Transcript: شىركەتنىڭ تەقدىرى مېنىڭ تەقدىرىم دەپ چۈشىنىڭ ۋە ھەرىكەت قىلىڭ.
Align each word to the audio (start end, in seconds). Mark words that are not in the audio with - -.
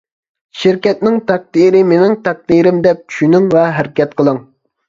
شىركەتنىڭ 0.61 1.19
تەقدىرى 1.31 1.83
مېنىڭ 1.91 2.17
تەقدىرىم 2.29 2.81
دەپ 2.89 3.05
چۈشىنىڭ 3.13 3.47
ۋە 3.55 3.67
ھەرىكەت 3.79 4.21
قىلىڭ. 4.23 4.43